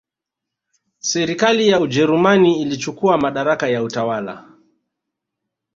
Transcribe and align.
Serikali 0.99 1.67
ya 1.69 1.79
Ujerumani 1.79 2.61
ilichukua 2.61 3.17
madaraka 3.17 3.67
ya 3.67 3.83
utawala 3.83 4.45